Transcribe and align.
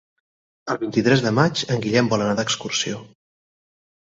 El 0.75 0.79
vint-i-tres 0.83 1.21
de 1.25 1.33
maig 1.39 1.63
en 1.75 1.83
Guillem 1.85 2.09
vol 2.15 2.25
anar 2.25 2.39
d'excursió. 2.41 3.03